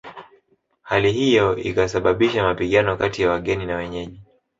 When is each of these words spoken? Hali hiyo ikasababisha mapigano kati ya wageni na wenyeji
Hali 0.81 1.11
hiyo 1.11 1.57
ikasababisha 1.57 2.43
mapigano 2.43 2.97
kati 2.97 3.21
ya 3.21 3.29
wageni 3.29 3.65
na 3.65 3.75
wenyeji 3.75 4.21